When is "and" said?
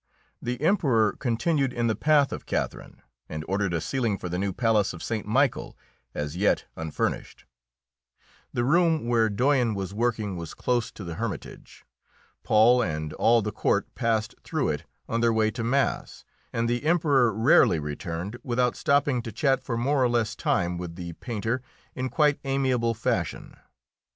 3.29-3.45, 12.81-13.13, 16.51-16.67